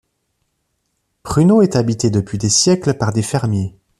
Pruno 1.21 1.61
est 1.61 1.75
habité 1.75 2.09
depuis 2.09 2.39
des 2.39 2.49
siècles 2.49 2.95
par 2.95 3.13
des 3.13 3.21
fermiers. 3.21 3.75